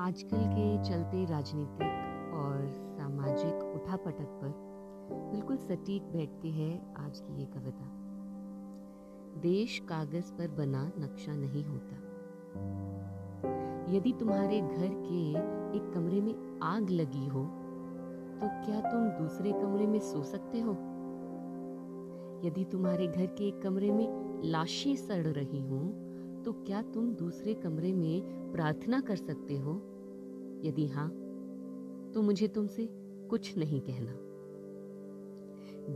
[0.00, 1.88] आजकल के चलते राजनीतिक
[2.34, 4.52] और सामाजिक उठापटक पर
[5.32, 7.84] बिल्कुल सटीक बैठती है आज की ये कविता।
[9.40, 11.96] देश कागज़ पर बना नक्शा नहीं होता।
[13.92, 15.30] यदि तुम्हारे घर के
[15.76, 17.44] एक कमरे में आग लगी हो
[18.40, 20.95] तो क्या तुम दूसरे कमरे में सो सकते हो?
[22.44, 26.06] यदि तुम्हारे घर के एक कमरे में लाशें सड़ रही हों
[26.42, 29.72] तो क्या तुम दूसरे कमरे में प्रार्थना कर सकते हो?
[30.64, 31.08] यदि हाँ
[32.14, 32.88] तो मुझे तुमसे
[33.30, 34.12] कुछ नहीं कहना।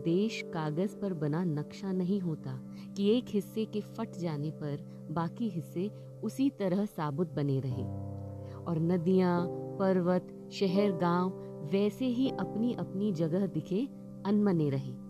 [0.02, 5.48] देश कागज़ पर बना नक्शा नहीं होता कि एक हिस्से के फट जाने पर बाकी
[5.48, 5.90] हिस्से
[6.24, 7.84] उसी तरह साबुत बने रहे।
[8.64, 11.30] और नदियाँ, पर्वत, शहर, गाँव,
[11.72, 13.88] वैसे ही अपनी अपनी जगह दिखे
[14.26, 15.09] अनमने रहे।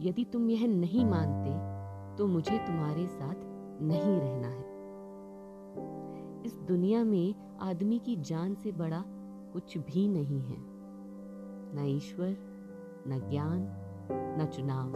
[0.00, 1.74] यदि तुम यह नहीं मानते
[2.16, 3.34] तो मुझे तुम्हारे साथ
[3.82, 4.64] नहीं रहना है।
[6.46, 9.04] इस दुनिया में आदमी की जान से बड़ा
[9.52, 10.56] कुछ भी नहीं है।
[11.74, 12.36] न ईश्वर
[13.08, 13.68] न ज्ञान
[14.12, 14.92] न चुनाव।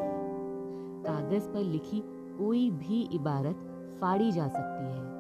[1.07, 2.03] कागज़ पर लिखी
[2.39, 3.57] कोई भी इबारत
[4.01, 5.19] फाड़ी जा सकती है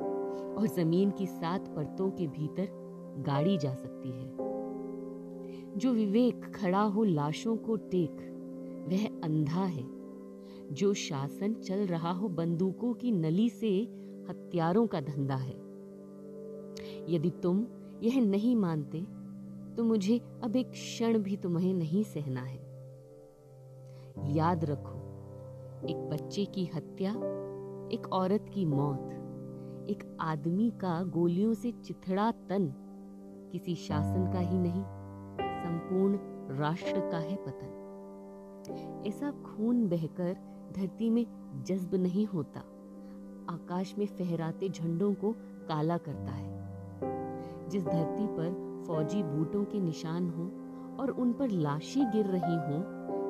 [0.54, 2.68] और ज़मीन की सात परतों के भीतर
[3.18, 4.36] गाड़ी जा सकती है।
[5.76, 8.37] जो विवेक खड़ा हो लाशों को टेक
[8.86, 9.86] वह अंधा है।
[10.72, 13.70] जो शासन चल रहा हो बंदूकों की नली से
[14.30, 15.56] हथियारों का धंधा है।
[17.08, 17.66] यदि तुम
[18.02, 19.00] यह नहीं मानते
[19.76, 22.66] तो मुझे अब एक क्षण भी तुम्हें नहीं सहना है।
[24.34, 24.98] याद रखो,
[25.88, 27.10] एक बच्चे की हत्या,
[27.92, 29.10] एक औरत की मौत,
[29.90, 32.72] एक आदमी का गोलियों से चिथड़ा तन
[33.52, 34.82] किसी शासन का ही नहीं,
[35.40, 36.18] संपूर्ण
[36.58, 37.77] राष्ट्र का है पतन।
[39.06, 40.36] ऐसा खून बहकर
[40.76, 41.26] धरती में
[41.66, 42.60] जज्ब नहीं होता।
[43.50, 45.32] आकाश में फहराते झंडों को
[45.68, 46.58] काला करता है।
[47.68, 50.44] जिस धरती पर फौजी बूटों के निशान हो
[51.02, 52.82] और उन पर लाशें गिर रही हों,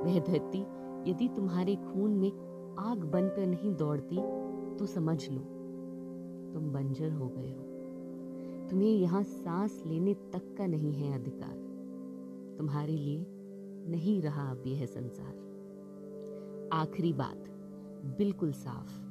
[0.03, 0.61] वह धरती
[1.11, 2.31] यदि तुम्हारे खून में
[2.79, 4.17] आग बनकर नहीं दौड़ती
[4.77, 5.41] तो समझ लो,
[6.55, 7.65] तुम बंजर हो गए हो।
[8.71, 11.55] तुम्हें यहाँ सांस लेने तक का नहीं है अधिकार।
[12.59, 13.38] तुम्हारे लिए
[13.88, 15.49] नहीं रहा अब यह संसार।
[16.72, 17.49] आखिरी बात,
[18.19, 19.09] बिल्कुल साफ़।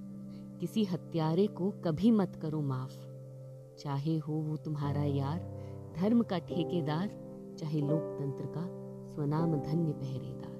[0.59, 3.07] किसी हत्यारे को कभी मत करो माफ़।
[3.75, 5.57] चाहे हो वो तुम्हारा यार,
[5.95, 7.09] धर्म का ठेकेदार,
[7.57, 8.67] चाहे लोकतंत्र का
[9.07, 10.56] स्वनाम धन्य पहरेदार।